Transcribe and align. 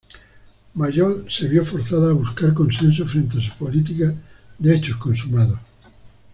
Mayol 0.73 1.27
se 1.29 1.47
vio 1.47 1.63
forzada 1.63 2.09
a 2.09 2.13
buscar 2.15 2.55
consenso 2.55 3.05
frente 3.05 3.37
a 3.37 3.41
su 3.43 3.55
política 3.63 4.15
de 4.57 4.75
hechos 4.75 4.97
consumados. 4.97 5.59